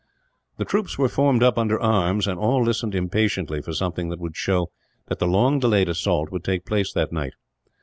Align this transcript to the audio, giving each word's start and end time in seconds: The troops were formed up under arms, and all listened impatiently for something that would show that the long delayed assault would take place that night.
The 0.57 0.65
troops 0.65 0.97
were 0.97 1.07
formed 1.07 1.43
up 1.43 1.59
under 1.59 1.79
arms, 1.79 2.25
and 2.25 2.39
all 2.39 2.63
listened 2.63 2.95
impatiently 2.95 3.61
for 3.61 3.71
something 3.71 4.09
that 4.09 4.19
would 4.19 4.35
show 4.35 4.71
that 5.09 5.19
the 5.19 5.27
long 5.27 5.59
delayed 5.59 5.89
assault 5.89 6.31
would 6.31 6.43
take 6.43 6.65
place 6.65 6.91
that 6.93 7.11
night. 7.11 7.33